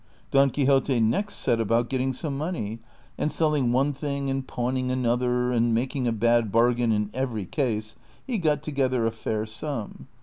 [0.31, 2.79] Don Quixote next set about getting some money;
[3.19, 7.95] and selling one thing and pawning another, and making a bad bargain in every case,
[8.25, 10.07] he got together a fair sum.